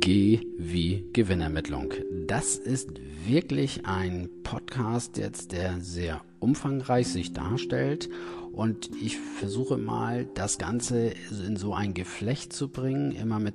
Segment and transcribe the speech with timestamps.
[0.00, 1.92] G wie Gewinnermittlung.
[2.26, 2.90] Das ist
[3.26, 8.08] wirklich ein Podcast jetzt, der sehr umfangreich sich darstellt.
[8.52, 11.12] Und ich versuche mal das Ganze
[11.46, 13.54] in so ein Geflecht zu bringen, immer mit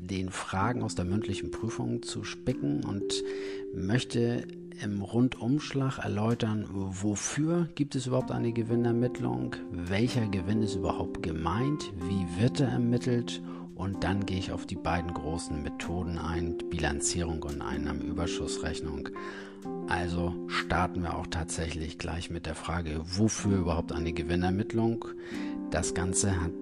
[0.00, 3.22] den Fragen aus der mündlichen Prüfung zu spicken und
[3.74, 4.46] möchte
[4.82, 12.40] im Rundumschlag erläutern, wofür gibt es überhaupt eine Gewinnermittlung, welcher Gewinn ist überhaupt gemeint, wie
[12.40, 13.42] wird er ermittelt
[13.76, 19.10] und dann gehe ich auf die beiden großen Methoden ein, Bilanzierung und Einnahmenüberschussrechnung.
[19.88, 25.04] Also starten wir auch tatsächlich gleich mit der Frage, wofür überhaupt eine Gewinnermittlung?
[25.70, 26.52] Das Ganze hat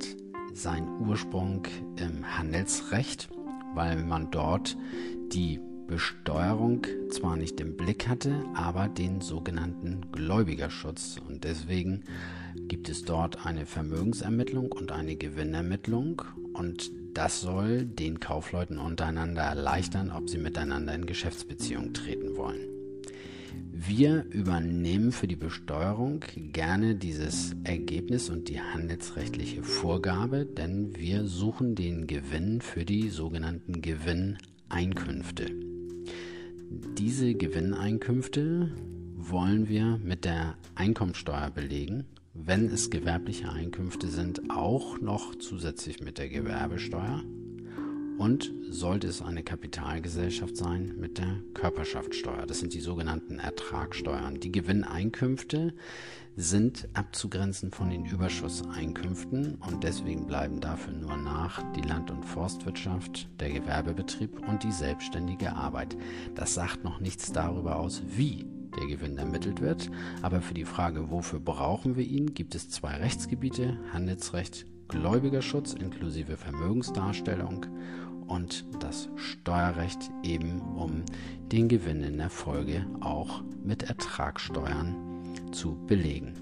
[0.52, 1.62] seinen Ursprung
[1.96, 3.28] im Handelsrecht,
[3.74, 4.76] weil man dort
[5.32, 11.16] die Besteuerung zwar nicht im Blick hatte, aber den sogenannten Gläubigerschutz.
[11.28, 12.04] Und deswegen
[12.68, 16.22] gibt es dort eine Vermögensermittlung und eine Gewinnermittlung.
[16.54, 22.68] Und das soll den Kaufleuten untereinander erleichtern, ob sie miteinander in Geschäftsbeziehung treten wollen.
[23.72, 26.20] Wir übernehmen für die Besteuerung
[26.52, 33.80] gerne dieses Ergebnis und die handelsrechtliche Vorgabe, denn wir suchen den Gewinn für die sogenannten
[33.80, 35.46] Gewinneinkünfte.
[36.98, 38.72] Diese Gewinneinkünfte
[39.16, 46.18] wollen wir mit der Einkommensteuer belegen wenn es gewerbliche Einkünfte sind, auch noch zusätzlich mit
[46.18, 47.22] der Gewerbesteuer
[48.18, 52.46] und sollte es eine Kapitalgesellschaft sein mit der Körperschaftssteuer.
[52.46, 54.40] Das sind die sogenannten Ertragssteuern.
[54.40, 55.74] Die Gewinneinkünfte
[56.36, 63.28] sind abzugrenzen von den Überschusseinkünften und deswegen bleiben dafür nur nach die Land- und Forstwirtschaft,
[63.40, 65.96] der Gewerbebetrieb und die selbstständige Arbeit.
[66.34, 69.90] Das sagt noch nichts darüber aus, wie der Gewinn ermittelt wird.
[70.22, 76.36] Aber für die Frage, wofür brauchen wir ihn, gibt es zwei Rechtsgebiete, Handelsrecht, Gläubigerschutz inklusive
[76.36, 77.66] Vermögensdarstellung
[78.26, 81.02] und das Steuerrecht eben, um
[81.52, 84.94] den Gewinn in der Folge auch mit Ertragssteuern
[85.52, 86.34] zu belegen.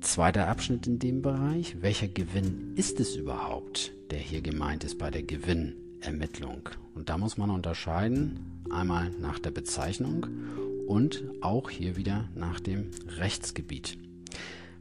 [0.00, 5.10] Zweiter Abschnitt in dem Bereich, welcher Gewinn ist es überhaupt, der hier gemeint ist bei
[5.10, 6.68] der Gewinnermittlung?
[6.94, 10.26] Und da muss man unterscheiden, einmal nach der Bezeichnung
[10.92, 13.96] und auch hier wieder nach dem Rechtsgebiet.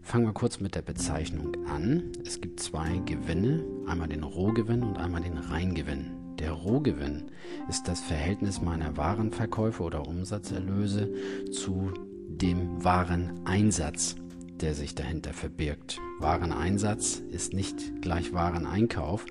[0.02, 2.12] Fangen wir kurz mit der Bezeichnung an.
[2.26, 6.12] Es gibt zwei Gewinne, einmal den Rohgewinn und einmal den Reingewinn.
[6.38, 7.32] Der Rohgewinn
[7.70, 11.10] ist das Verhältnis meiner Warenverkäufe oder Umsatzerlöse
[11.50, 11.94] zu
[12.28, 14.18] dem Wareneinsatz,
[14.60, 15.98] der sich dahinter verbirgt.
[16.20, 19.26] Wareneinsatz ist nicht gleich Wareneinkauf,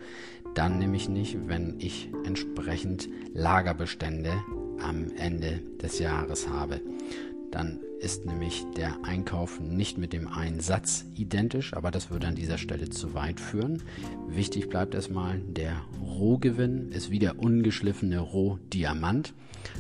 [0.54, 4.32] dann nämlich nicht, wenn ich entsprechend Lagerbestände
[4.82, 6.80] am Ende des Jahres habe.
[7.50, 12.58] Dann ist nämlich der Einkauf nicht mit dem Einsatz identisch, aber das würde an dieser
[12.58, 13.82] Stelle zu weit führen.
[14.28, 19.34] Wichtig bleibt erstmal, der Rohgewinn ist wie der ungeschliffene Rohdiamant.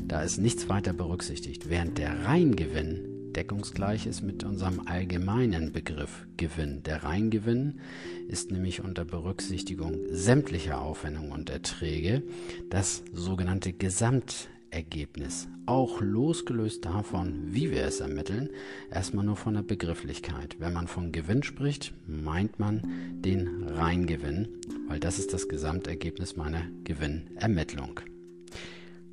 [0.06, 6.82] Da ist nichts weiter berücksichtigt, während der Reingewinn deckungsgleich ist mit unserem allgemeinen Begriff Gewinn.
[6.82, 7.80] Der Reingewinn
[8.28, 12.22] ist nämlich unter Berücksichtigung sämtlicher Aufwendungen und Erträge
[12.68, 18.50] das sogenannte Gesamt Ergebnis, auch losgelöst davon, wie wir es ermitteln,
[18.90, 20.56] erstmal nur von der Begrifflichkeit.
[20.58, 22.82] Wenn man von Gewinn spricht, meint man
[23.20, 24.48] den Reingewinn,
[24.88, 28.00] weil das ist das Gesamtergebnis meiner Gewinnermittlung.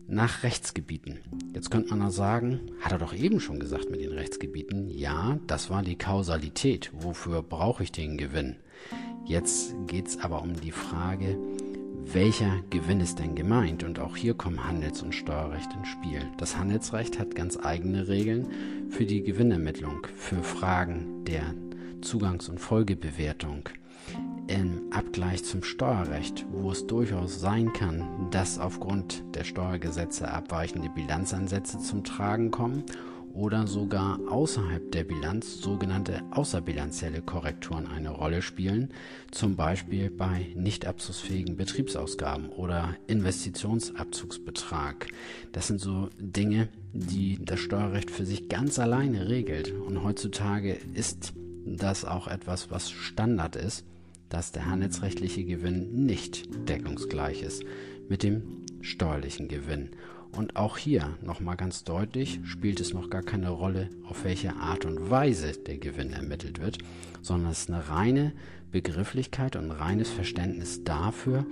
[0.10, 1.20] Nach Rechtsgebieten.
[1.54, 5.38] Jetzt könnte man noch sagen, hat er doch eben schon gesagt mit den Rechtsgebieten, ja,
[5.48, 6.92] das war die Kausalität.
[6.94, 8.56] Wofür brauche ich den Gewinn?
[9.26, 11.38] Jetzt geht es aber um die Frage,
[12.14, 13.84] welcher Gewinn ist denn gemeint?
[13.84, 16.22] Und auch hier kommen Handels- und Steuerrecht ins Spiel.
[16.38, 18.48] Das Handelsrecht hat ganz eigene Regeln
[18.90, 21.54] für die Gewinnermittlung, für Fragen der
[22.02, 23.70] Zugangs- und Folgebewertung.
[24.48, 31.80] Im Abgleich zum Steuerrecht, wo es durchaus sein kann, dass aufgrund der Steuergesetze abweichende Bilanzansätze
[31.80, 32.86] zum Tragen kommen
[33.38, 38.90] oder sogar außerhalb der Bilanz sogenannte außerbilanzielle Korrekturen eine Rolle spielen,
[39.30, 45.08] zum Beispiel bei nicht abzugsfähigen Betriebsausgaben oder Investitionsabzugsbetrag.
[45.52, 49.72] Das sind so Dinge, die das Steuerrecht für sich ganz alleine regelt.
[49.72, 51.34] Und heutzutage ist
[51.66, 53.86] das auch etwas, was Standard ist,
[54.30, 57.64] dass der handelsrechtliche Gewinn nicht deckungsgleich ist
[58.10, 59.92] mit dem steuerlichen Gewinn.
[60.32, 64.86] Und auch hier nochmal ganz deutlich spielt es noch gar keine Rolle, auf welche Art
[64.86, 66.78] und Weise der Gewinn ermittelt wird,
[67.22, 68.34] sondern es ist eine reine
[68.72, 71.46] Begrifflichkeit und ein reines Verständnis dafür,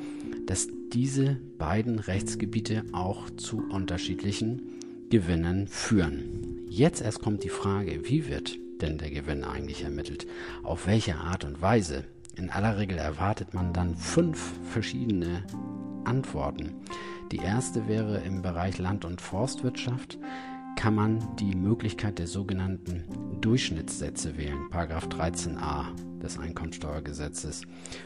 [0.45, 4.61] dass diese beiden Rechtsgebiete auch zu unterschiedlichen
[5.09, 6.65] Gewinnen führen.
[6.69, 10.27] Jetzt erst kommt die Frage, wie wird denn der Gewinn eigentlich ermittelt?
[10.63, 12.03] Auf welche Art und Weise?
[12.35, 15.43] In aller Regel erwartet man dann fünf verschiedene
[16.03, 16.73] Antworten.
[17.31, 20.19] Die erste wäre im Bereich Land- und Forstwirtschaft.
[20.77, 23.05] Kann man die Möglichkeit der sogenannten
[23.41, 27.63] Durchschnittssätze wählen, Paragraph 13a des Einkommensteuergesetzes,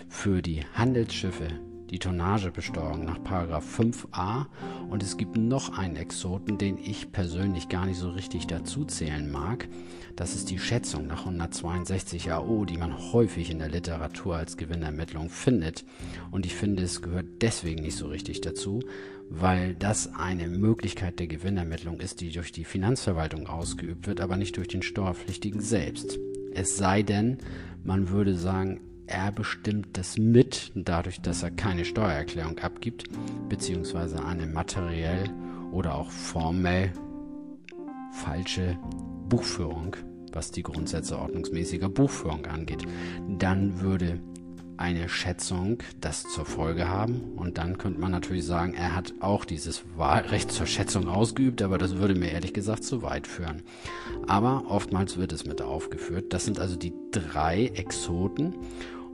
[0.07, 1.47] für die Handelsschiffe,
[1.89, 4.45] die Tonnagebesteuerung nach Paragraph 5a
[4.89, 9.31] und es gibt noch einen Exoten, den ich persönlich gar nicht so richtig dazu zählen
[9.31, 9.67] mag.
[10.15, 15.29] Das ist die Schätzung nach 162 AO, die man häufig in der Literatur als Gewinnermittlung
[15.29, 15.85] findet.
[16.31, 18.81] Und ich finde, es gehört deswegen nicht so richtig dazu,
[19.29, 24.57] weil das eine Möglichkeit der Gewinnermittlung ist, die durch die Finanzverwaltung ausgeübt wird, aber nicht
[24.57, 26.19] durch den Steuerpflichtigen selbst.
[26.53, 27.37] Es sei denn,
[27.83, 33.05] man würde sagen, er bestimmt das mit, dadurch, dass er keine Steuererklärung abgibt,
[33.49, 35.29] beziehungsweise eine materiell
[35.71, 36.91] oder auch formell
[38.11, 38.77] falsche
[39.27, 39.95] Buchführung,
[40.31, 42.83] was die Grundsätze ordnungsmäßiger Buchführung angeht.
[43.37, 44.19] Dann würde
[44.79, 47.33] eine Schätzung das zur Folge haben.
[47.35, 51.77] Und dann könnte man natürlich sagen, er hat auch dieses Wahlrecht zur Schätzung ausgeübt, aber
[51.77, 53.63] das würde mir ehrlich gesagt zu weit führen.
[54.27, 56.31] Aber oftmals wird es mit aufgeführt.
[56.33, 58.55] Das sind also die drei Exoten.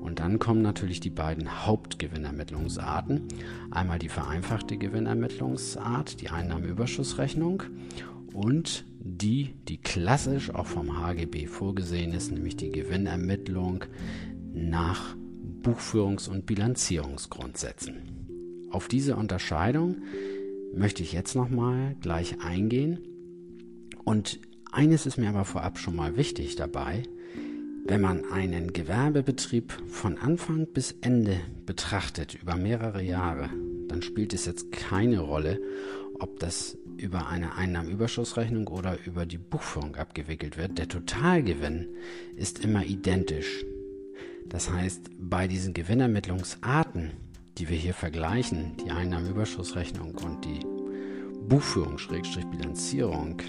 [0.05, 3.23] Und dann kommen natürlich die beiden Hauptgewinnermittlungsarten.
[3.71, 7.63] Einmal die vereinfachte Gewinnermittlungsart, die Einnahmenüberschussrechnung
[8.31, 13.85] und die, die klassisch auch vom HGB vorgesehen ist, nämlich die Gewinnermittlung
[14.53, 15.15] nach
[15.63, 18.67] Buchführungs- und Bilanzierungsgrundsätzen.
[18.69, 20.03] Auf diese Unterscheidung
[20.75, 22.99] möchte ich jetzt nochmal gleich eingehen.
[24.03, 24.39] Und
[24.71, 27.01] eines ist mir aber vorab schon mal wichtig dabei.
[27.87, 33.51] Wenn man einen Gewerbebetrieb von Anfang bis Ende betrachtet, über mehrere Jahre,
[33.87, 35.61] dann spielt es jetzt keine Rolle,
[36.19, 40.79] ob das über eine Einnahmenüberschussrechnung oder über die Buchführung abgewickelt wird.
[40.79, 41.89] Der Totalgewinn
[42.35, 43.63] ist immer identisch.
[44.47, 47.11] Das heißt, bei diesen Gewinnermittlungsarten,
[47.59, 50.65] die wir hier vergleichen, die Einnahmenüberschussrechnung und die
[51.47, 53.43] Buchführung-Bilanzierung,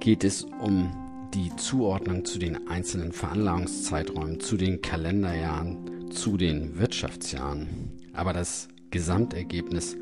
[0.00, 1.03] geht es um
[1.34, 7.68] die Zuordnung zu den einzelnen Veranlagungszeiträumen, zu den Kalenderjahren, zu den Wirtschaftsjahren.
[8.12, 9.96] Aber das Gesamtergebnis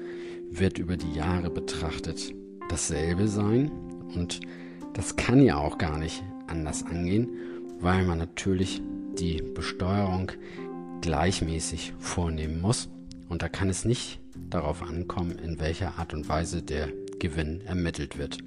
[0.50, 2.34] wird über die Jahre betrachtet
[2.69, 3.70] dasselbe sein
[4.14, 4.40] und
[4.93, 7.31] das kann ja auch gar nicht anders angehen,
[7.81, 8.82] weil man natürlich
[9.19, 10.32] die Besteuerung
[11.00, 12.90] gleichmäßig vornehmen muss
[13.31, 14.20] und da kann es nicht
[14.50, 16.88] darauf ankommen, in welcher Art und Weise der
[17.19, 18.38] Gewinn ermittelt wird.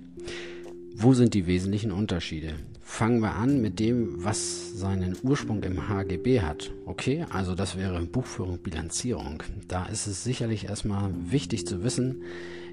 [0.93, 2.53] Wo sind die wesentlichen Unterschiede?
[2.87, 6.71] Fangen wir an mit dem, was seinen Ursprung im HGB hat.
[6.85, 9.43] Okay, also das wäre Buchführung, Bilanzierung.
[9.67, 12.21] Da ist es sicherlich erstmal wichtig zu wissen,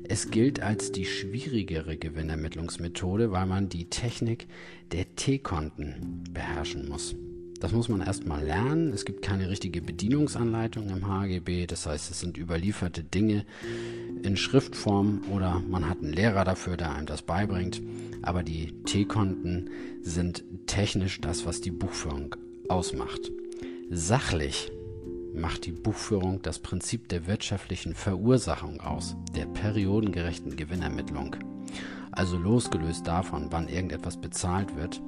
[0.05, 4.47] es gilt als die schwierigere Gewinnermittlungsmethode, weil man die Technik
[4.93, 7.17] der T-Konten beherrschen muss.
[7.59, 8.93] Das muss man erstmal lernen.
[8.93, 11.67] Es gibt keine richtige Bedienungsanleitung im HGB.
[11.67, 13.47] Das heißt, es sind überlieferte Dinge
[14.23, 17.81] in Schriftform oder man hat einen Lehrer dafür, der einem das beibringt.
[18.23, 19.71] Aber die T-Konten
[20.01, 22.37] sind technisch das, was die Buchführung
[22.69, 23.33] ausmacht.
[23.91, 24.73] Sachlich
[25.35, 31.37] macht die Buchführung das Prinzip der wirtschaftlichen Verursachung aus, der periodengerechten Gewinnermittlung.
[32.11, 35.01] Also losgelöst davon, wann irgendetwas bezahlt wird,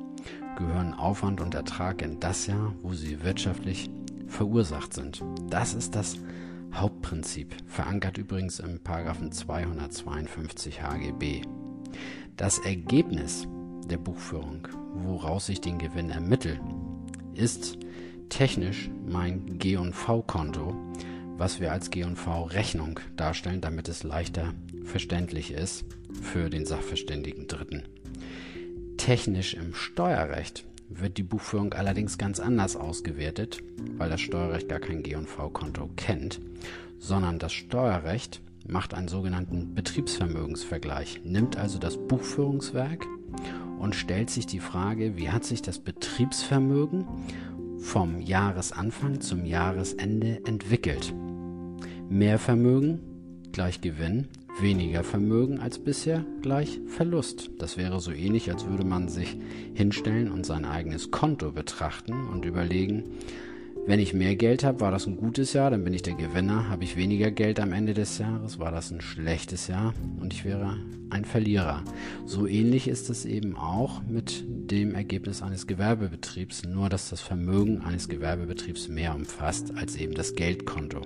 [0.57, 3.91] gehören Aufwand und Ertrag in das Jahr, wo sie wirtschaftlich
[4.27, 5.23] verursacht sind.
[5.51, 6.17] Das ist das
[6.73, 11.43] Hauptprinzip, verankert übrigens im 252 HGB.
[12.37, 13.47] Das Ergebnis
[13.89, 16.61] der Buchführung, woraus ich den Gewinn ermittle,
[17.35, 17.79] ist
[18.29, 20.75] technisch mein G&V-Konto,
[21.37, 25.85] was wir als G&V-Rechnung darstellen, damit es leichter verständlich ist
[26.23, 27.85] für den Sachverständigen Dritten.
[28.97, 33.59] Technisch im Steuerrecht wird die Buchführung allerdings ganz anders ausgewertet,
[33.97, 36.41] weil das Steuerrecht gar kein G&V-Konto kennt,
[36.99, 43.07] sondern das Steuerrecht macht einen sogenannten Betriebsvermögensvergleich, nimmt also das Buchführungswerk
[43.79, 47.05] und stellt sich die Frage, wie hat sich das Betriebsvermögen
[47.79, 51.15] vom Jahresanfang zum Jahresende entwickelt.
[52.09, 53.01] Mehr Vermögen
[53.53, 54.29] gleich Gewinn,
[54.61, 57.51] weniger Vermögen als bisher gleich Verlust.
[57.59, 59.37] Das wäre so ähnlich, als würde man sich
[59.75, 63.05] hinstellen und sein eigenes Konto betrachten und überlegen,
[63.87, 66.69] wenn ich mehr Geld habe, war das ein gutes Jahr, dann bin ich der Gewinner.
[66.71, 70.45] Habe ich weniger Geld am Ende des Jahres, war das ein schlechtes Jahr und ich
[70.45, 70.79] wäre
[71.11, 71.85] ein Verlierer.
[72.25, 77.83] So ähnlich ist es eben auch mit dem Ergebnis eines Gewerbebetriebs, nur dass das Vermögen
[77.83, 81.03] eines Gewerbebetriebs mehr umfasst als eben das Geldkonto.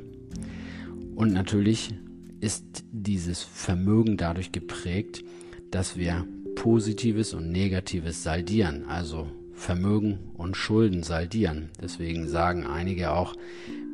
[1.16, 1.94] Und natürlich
[2.40, 5.24] ist dieses Vermögen dadurch geprägt,
[5.72, 9.26] dass wir Positives und Negatives saldieren, also
[9.58, 11.70] Vermögen und Schulden saldieren.
[11.82, 13.34] Deswegen sagen einige auch,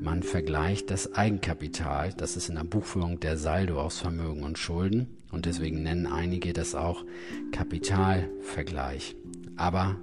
[0.01, 5.07] man vergleicht das Eigenkapital, das ist in der Buchführung der Saldo aus Vermögen und Schulden
[5.33, 7.05] und deswegen nennen einige das auch
[7.51, 9.17] Kapitalvergleich.
[9.57, 9.97] Aber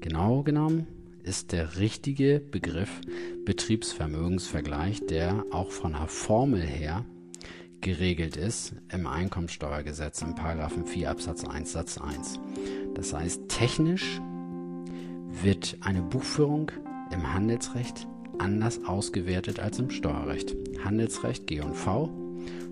[0.00, 0.86] genau genommen
[1.24, 3.00] ist der richtige Begriff
[3.44, 7.04] Betriebsvermögensvergleich, der auch von der Formel her
[7.80, 12.40] geregelt ist im Einkommensteuergesetz Paragraphen 4 Absatz 1 Satz 1.
[12.94, 14.20] Das heißt, technisch
[15.42, 16.70] wird eine Buchführung
[17.12, 18.06] im Handelsrecht
[18.38, 20.56] anders ausgewertet als im Steuerrecht.
[20.84, 22.10] Handelsrecht G&V,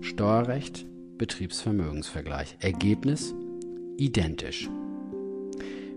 [0.01, 0.85] Steuerrecht
[1.17, 2.57] Betriebsvermögensvergleich.
[2.59, 3.33] Ergebnis
[3.97, 4.69] identisch.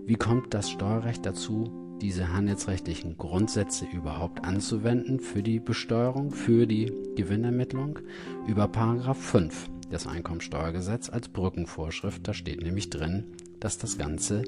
[0.05, 6.91] Wie kommt das Steuerrecht dazu, diese handelsrechtlichen Grundsätze überhaupt anzuwenden für die Besteuerung, für die
[7.15, 7.99] Gewinnermittlung?
[8.47, 12.27] Über Paragraph 5 des Einkommensteuergesetzes als Brückenvorschrift.
[12.27, 13.25] Da steht nämlich drin,
[13.59, 14.43] dass das Ganze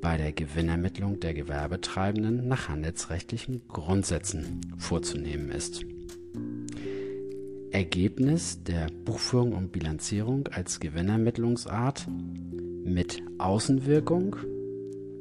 [0.00, 5.84] bei der Gewinnermittlung der Gewerbetreibenden nach handelsrechtlichen Grundsätzen vorzunehmen ist.
[7.70, 12.06] Ergebnis der Buchführung und Bilanzierung als Gewinnermittlungsart
[12.84, 14.36] mit Außenwirkung,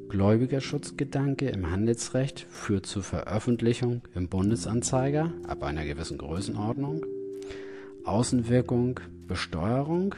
[0.09, 7.05] Gläubigerschutzgedanke im Handelsrecht führt zur Veröffentlichung im Bundesanzeiger ab einer gewissen Größenordnung,
[8.05, 10.15] Außenwirkung Besteuerung,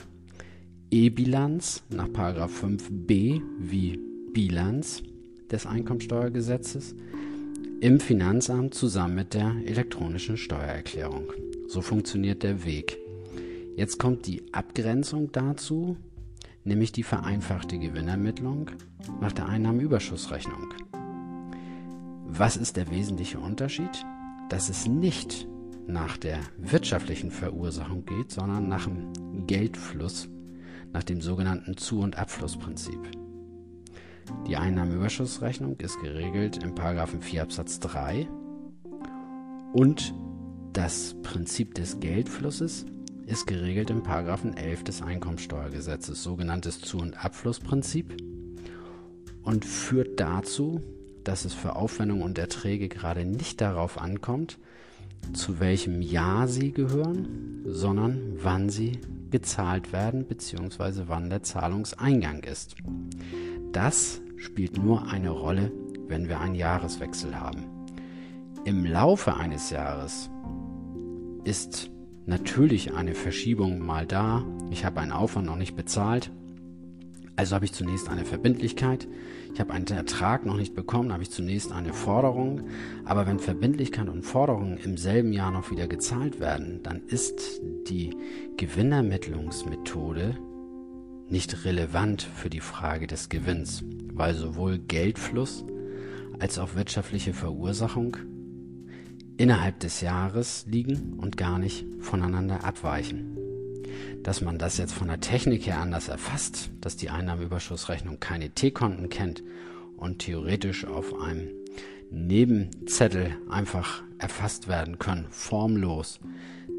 [0.89, 5.03] E-Bilanz nach 5b wie Bilanz
[5.51, 6.95] des Einkommensteuergesetzes
[7.81, 11.33] im Finanzamt zusammen mit der elektronischen Steuererklärung.
[11.67, 12.97] So funktioniert der Weg.
[13.75, 15.97] Jetzt kommt die Abgrenzung dazu,
[16.63, 18.71] nämlich die vereinfachte Gewinnermittlung
[19.19, 20.73] nach der Einnahmenüberschussrechnung.
[22.27, 24.05] Was ist der wesentliche Unterschied?
[24.49, 25.47] Dass es nicht
[25.87, 30.29] nach der wirtschaftlichen Verursachung geht, sondern nach dem Geldfluss,
[30.93, 32.99] nach dem sogenannten Zu- und Abflussprinzip.
[34.47, 36.75] Die Einnahmenüberschussrechnung ist geregelt im
[37.21, 38.27] 4 Absatz 3
[39.73, 40.13] und
[40.73, 42.85] das Prinzip des Geldflusses
[43.25, 44.03] ist geregelt im
[44.55, 48.15] 11 des Einkommensteuergesetzes, sogenanntes Zu- und Abflussprinzip
[49.43, 50.81] und führt dazu,
[51.23, 54.57] dass es für Aufwendungen und Erträge gerade nicht darauf ankommt,
[55.33, 58.99] zu welchem Jahr sie gehören, sondern wann sie
[59.29, 61.03] gezahlt werden bzw.
[61.07, 62.75] wann der Zahlungseingang ist.
[63.71, 65.71] Das spielt nur eine Rolle,
[66.07, 67.63] wenn wir einen Jahreswechsel haben.
[68.65, 70.29] Im Laufe eines Jahres
[71.43, 71.89] ist
[72.25, 74.43] natürlich eine Verschiebung mal da.
[74.69, 76.31] Ich habe einen Aufwand noch nicht bezahlt.
[77.41, 79.07] Also habe ich zunächst eine Verbindlichkeit.
[79.51, 82.65] Ich habe einen Ertrag noch nicht bekommen, habe ich zunächst eine Forderung.
[83.03, 88.15] Aber wenn Verbindlichkeit und Forderung im selben Jahr noch wieder gezahlt werden, dann ist die
[88.57, 90.37] Gewinnermittlungsmethode
[91.29, 93.83] nicht relevant für die Frage des Gewinns,
[94.13, 95.65] weil sowohl Geldfluss
[96.37, 98.17] als auch wirtschaftliche Verursachung
[99.37, 103.30] innerhalb des Jahres liegen und gar nicht voneinander abweichen.
[104.23, 109.09] Dass man das jetzt von der Technik her anders erfasst, dass die Einnahmenüberschussrechnung keine T-Konten
[109.09, 109.43] kennt
[109.97, 111.49] und theoretisch auf einem
[112.11, 116.19] Nebenzettel einfach erfasst werden können, formlos,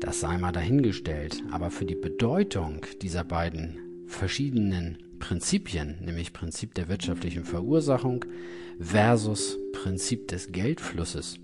[0.01, 1.43] das sei mal dahingestellt.
[1.51, 8.25] Aber für die Bedeutung dieser beiden verschiedenen Prinzipien, nämlich Prinzip der wirtschaftlichen Verursachung
[8.79, 11.39] versus Prinzip des Geldflusses,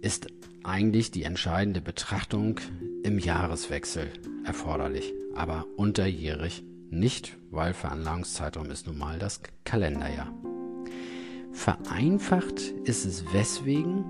[0.00, 0.28] ist
[0.62, 2.60] eigentlich die entscheidende Betrachtung
[3.02, 4.08] im Jahreswechsel
[4.44, 10.32] erforderlich, aber unterjährig nicht, weil Veranlagungszeitraum ist nun mal das Kalenderjahr.
[11.52, 14.04] Vereinfacht ist es weswegen,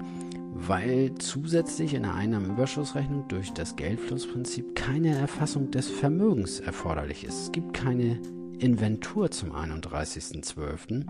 [0.54, 7.44] weil zusätzlich in der Einnahmenüberschussrechnung durch das Geldflussprinzip keine Erfassung des Vermögens erforderlich ist.
[7.44, 8.20] Es gibt keine
[8.58, 11.04] Inventur zum 31.12.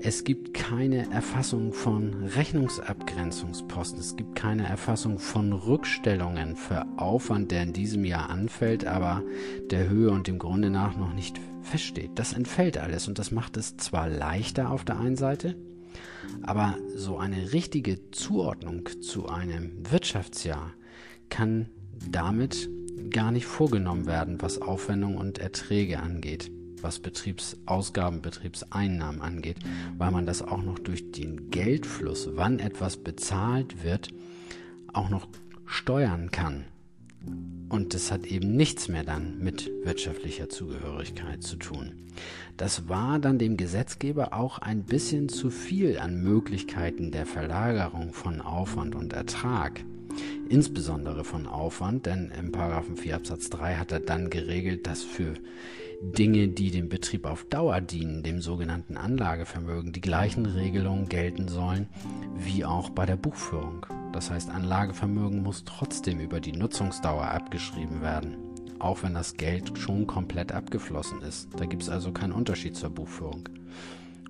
[0.00, 3.98] Es gibt keine Erfassung von Rechnungsabgrenzungsposten.
[3.98, 9.24] Es gibt keine Erfassung von Rückstellungen für Aufwand, der in diesem Jahr anfällt, aber
[9.70, 12.12] der Höhe und dem Grunde nach noch nicht feststeht.
[12.14, 15.56] Das entfällt alles und das macht es zwar leichter auf der einen Seite,
[16.42, 20.74] aber so eine richtige Zuordnung zu einem Wirtschaftsjahr
[21.28, 21.70] kann
[22.08, 22.70] damit
[23.10, 26.52] gar nicht vorgenommen werden, was Aufwendungen und Erträge angeht,
[26.82, 29.58] was Betriebsausgaben, Betriebseinnahmen angeht,
[29.96, 34.08] weil man das auch noch durch den Geldfluss, wann etwas bezahlt wird,
[34.92, 35.28] auch noch
[35.66, 36.64] steuern kann.
[37.68, 41.92] Und das hat eben nichts mehr dann mit wirtschaftlicher Zugehörigkeit zu tun.
[42.56, 48.40] Das war dann dem Gesetzgeber auch ein bisschen zu viel an Möglichkeiten der Verlagerung von
[48.40, 49.84] Aufwand und Ertrag.
[50.48, 55.34] Insbesondere von Aufwand, denn im Paragraphen 4 Absatz 3 hat er dann geregelt, dass für
[56.00, 61.88] Dinge, die dem Betrieb auf Dauer dienen, dem sogenannten Anlagevermögen, die gleichen Regelungen gelten sollen
[62.36, 63.84] wie auch bei der Buchführung.
[64.12, 68.36] Das heißt, Anlagevermögen muss trotzdem über die Nutzungsdauer abgeschrieben werden,
[68.78, 71.48] auch wenn das Geld schon komplett abgeflossen ist.
[71.56, 73.48] Da gibt es also keinen Unterschied zur Buchführung.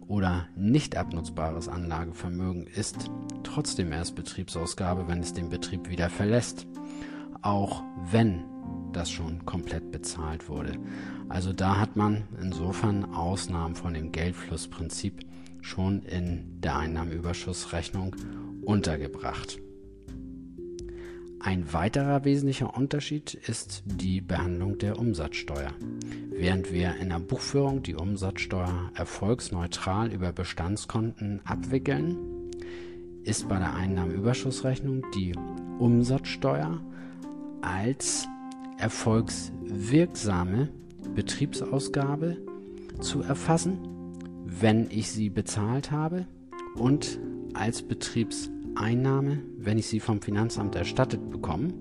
[0.09, 3.11] Oder nicht abnutzbares Anlagevermögen ist
[3.45, 6.67] trotzdem erst Betriebsausgabe, wenn es den Betrieb wieder verlässt,
[7.43, 8.45] auch wenn
[8.93, 10.73] das schon komplett bezahlt wurde.
[11.29, 15.27] Also da hat man insofern Ausnahmen von dem Geldflussprinzip
[15.61, 18.17] schon in der Einnahmenüberschussrechnung
[18.65, 19.59] untergebracht.
[21.41, 25.73] Ein weiterer wesentlicher Unterschied ist die Behandlung der Umsatzsteuer.
[26.31, 32.17] Während wir in der Buchführung die Umsatzsteuer erfolgsneutral über Bestandskonten abwickeln,
[33.23, 35.35] ist bei der Einnahmenüberschussrechnung die
[35.79, 36.83] Umsatzsteuer
[37.63, 38.27] als
[38.79, 40.71] erfolgswirksame
[41.15, 42.37] Betriebsausgabe
[43.01, 43.79] zu erfassen,
[44.45, 46.27] wenn ich sie bezahlt habe
[46.75, 47.21] und
[47.55, 47.83] als
[48.79, 51.75] Betriebseinnahme, wenn ich sie vom Finanzamt erstattet bekomme.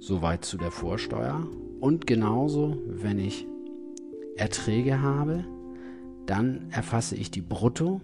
[0.00, 1.46] Soweit zu der Vorsteuer.
[1.80, 3.46] Und genauso, wenn ich
[4.36, 5.44] Erträge habe,
[6.26, 8.00] dann erfasse ich die Brutto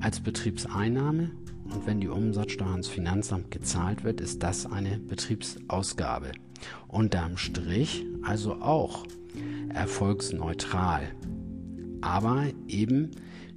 [0.00, 1.30] als Betriebseinnahme
[1.64, 6.32] und wenn die Umsatzsteuer ans Finanzamt gezahlt wird, ist das eine Betriebsausgabe.
[6.88, 9.04] Unterm Strich also auch
[9.72, 11.02] erfolgsneutral,
[12.02, 13.12] aber eben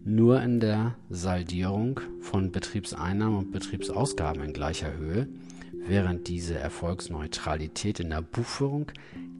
[0.05, 5.27] nur in der Saldierung von Betriebseinnahmen und Betriebsausgaben in gleicher Höhe,
[5.87, 8.87] während diese Erfolgsneutralität in der Buchführung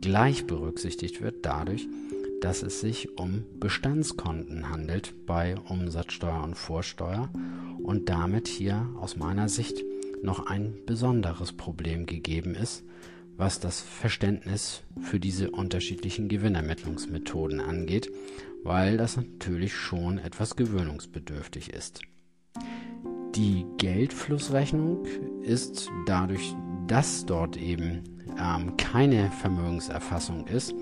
[0.02, 1.88] gleich berücksichtigt wird dadurch,
[2.42, 7.30] dass es sich um Bestandskonten handelt bei Umsatzsteuer und Vorsteuer
[7.82, 9.84] und damit hier aus meiner Sicht
[10.22, 12.84] noch ein besonderes Problem gegeben ist,
[13.38, 18.12] was das Verständnis für diese unterschiedlichen Gewinnermittlungsmethoden angeht,
[18.64, 22.02] weil das natürlich schon etwas gewöhnungsbedürftig ist.
[23.36, 25.06] Die Geldflussrechnung
[25.42, 26.56] ist dadurch,
[26.88, 28.04] dass dort eben
[28.40, 30.74] ähm, keine Vermögenserfassung ist,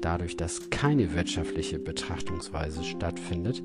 [0.00, 3.62] dadurch, dass keine wirtschaftliche Betrachtungsweise stattfindet,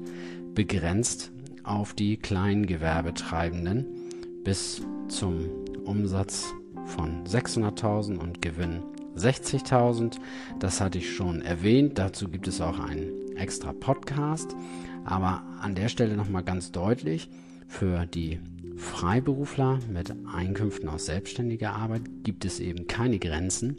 [0.54, 1.32] begrenzt
[1.64, 3.88] auf die kleinen Gewerbetreibenden
[4.44, 5.50] bis zum
[5.84, 6.54] Umsatz
[6.86, 8.84] von 600.000 und Gewinn
[9.18, 10.18] 60.000.
[10.60, 11.98] Das hatte ich schon erwähnt.
[11.98, 14.56] Dazu gibt es auch einen extra Podcast.
[15.04, 17.30] Aber an der Stelle nochmal ganz deutlich,
[17.68, 18.40] für die
[18.76, 23.78] Freiberufler mit Einkünften aus selbstständiger Arbeit gibt es eben keine Grenzen.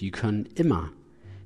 [0.00, 0.90] Die können immer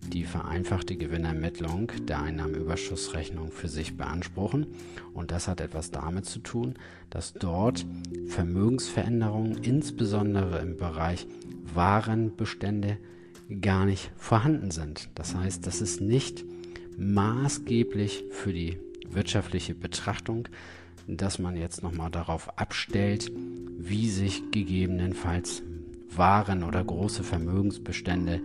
[0.08, 4.66] die vereinfachte Gewinnermittlung der Einnahmenüberschussrechnung für sich beanspruchen.
[5.14, 6.74] Und das hat etwas damit zu tun,
[7.10, 7.84] dass dort
[8.26, 11.26] Vermögensveränderungen, insbesondere im Bereich
[11.74, 12.98] Warenbestände,
[13.60, 15.08] gar nicht vorhanden sind.
[15.14, 16.44] Das heißt, das ist nicht
[16.96, 20.48] maßgeblich für die wirtschaftliche Betrachtung,
[21.06, 23.32] dass man jetzt nochmal darauf abstellt,
[23.78, 25.62] wie sich gegebenenfalls
[26.14, 28.40] Waren oder große Vermögensbestände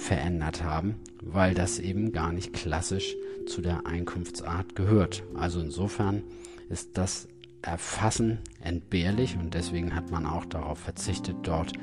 [0.00, 3.14] verändert haben, weil das eben gar nicht klassisch
[3.46, 5.22] zu der Einkunftsart gehört.
[5.34, 6.22] Also insofern
[6.68, 7.28] ist das
[7.62, 11.74] Erfassen entbehrlich und deswegen hat man auch darauf verzichtet, dort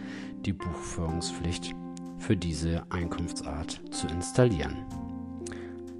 [0.45, 1.75] die Buchführungspflicht
[2.17, 4.77] für diese Einkunftsart zu installieren.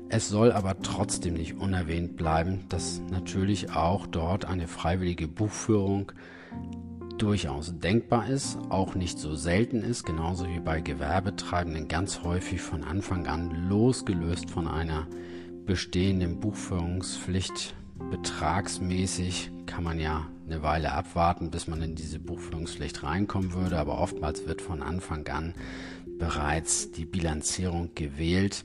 [0.10, 6.12] Es soll aber trotzdem nicht unerwähnt bleiben, dass natürlich auch dort eine freiwillige Buchführung
[7.17, 12.84] durchaus denkbar ist, auch nicht so selten ist, genauso wie bei Gewerbetreibenden ganz häufig von
[12.84, 15.08] Anfang an losgelöst von einer
[15.65, 17.75] bestehenden Buchführungspflicht.
[18.12, 23.99] Betragsmäßig kann man ja eine Weile abwarten, bis man in diese Buchführungspflicht reinkommen würde, aber
[23.99, 25.56] oftmals wird von Anfang an
[26.19, 28.63] bereits die Bilanzierung gewählt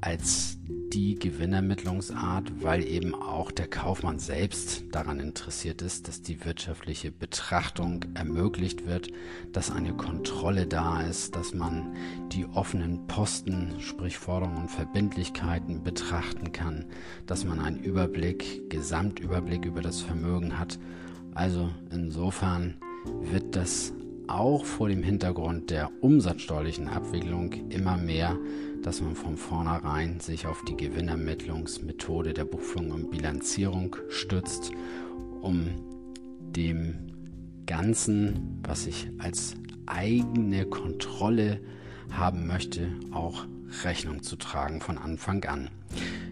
[0.00, 7.10] als die Gewinnermittlungsart, weil eben auch der Kaufmann selbst daran interessiert ist, dass die wirtschaftliche
[7.10, 9.08] Betrachtung ermöglicht wird,
[9.52, 11.94] dass eine Kontrolle da ist, dass man
[12.32, 16.86] die offenen Posten, sprich Forderungen und Verbindlichkeiten betrachten kann,
[17.26, 20.78] dass man einen Überblick, Gesamtüberblick über das Vermögen hat.
[21.34, 22.76] Also insofern
[23.30, 23.92] wird das
[24.28, 28.36] auch vor dem Hintergrund der umsatzsteuerlichen Abwicklung immer mehr
[28.82, 34.70] dass man von vornherein sich auf die Gewinnermittlungsmethode der Buchführung und Bilanzierung stützt,
[35.42, 35.66] um
[36.56, 36.94] dem
[37.66, 41.60] Ganzen, was ich als eigene Kontrolle
[42.10, 43.44] haben möchte, auch
[43.84, 45.68] Rechnung zu tragen von Anfang an.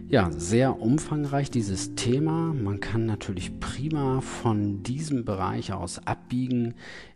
[0.09, 2.53] Ja, sehr umfangreich dieses Thema.
[2.53, 6.75] Man kann natürlich prima von diesem Bereich aus abbiegen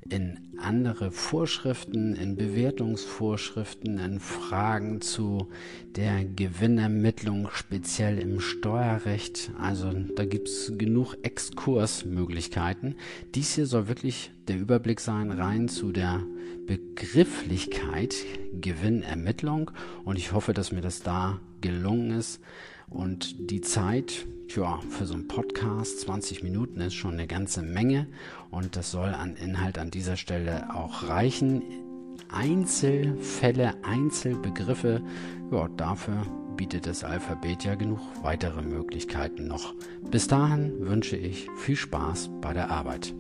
[0.10, 5.48] in andere Vorschriften, in Bewertungsvorschriften, in Fragen zu
[5.96, 9.52] der Gewinnermittlung, speziell im Steuerrecht.
[9.58, 12.96] Also da gibt es genug Exkursmöglichkeiten.
[13.36, 16.24] Dies hier soll wirklich der Überblick sein rein zu der
[16.68, 18.16] Begrifflichkeit
[18.60, 19.72] Gewinnermittlung
[20.04, 22.42] und ich hoffe, dass mir das da gelungen ist
[22.90, 28.08] und die Zeit, ja, für so einen Podcast, 20 Minuten ist schon eine ganze Menge
[28.50, 31.64] und das soll an Inhalt an dieser Stelle auch reichen.
[32.30, 35.02] Einzelfälle, Einzelbegriffe,
[35.52, 36.26] ja, dafür
[36.58, 39.74] bietet das Alphabet ja genug weitere Möglichkeiten noch.
[40.12, 43.14] Bis dahin wünsche ich viel Spaß bei der Arbeit.